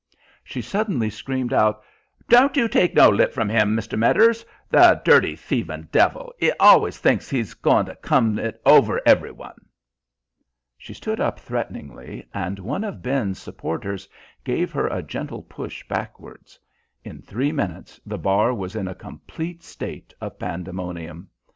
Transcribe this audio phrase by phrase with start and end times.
[0.43, 1.83] She suddenly screamed out:
[2.27, 3.95] "Don't you take no lip from 'im, Mr.
[3.99, 4.43] Medders.
[4.67, 9.67] The dirty, thieving devil, 'e always thinks 'e's goin' to come it over every one."
[10.75, 14.09] She stood up threateningly, and one of Ben's supporters
[14.43, 16.57] gave her a gentle push backwards.
[17.03, 21.29] In three minutes the bar was in a complete state of pandemonium.